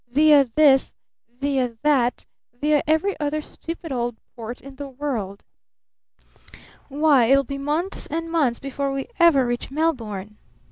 [0.09, 0.95] via this,
[1.29, 2.25] via that,
[2.59, 5.43] via every other stupid old port in the world!
[6.89, 10.37] Why, it will be months and months before we ever reach Melbourne!